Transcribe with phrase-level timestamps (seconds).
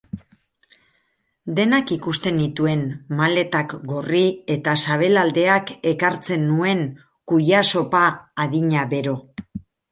[1.59, 2.81] Denak ikusten nituen,
[3.19, 4.23] matelak gorri
[4.57, 6.85] eta sabelaldeak ekartzen nuen
[7.35, 8.05] kuiasopa
[8.49, 9.19] adina bero.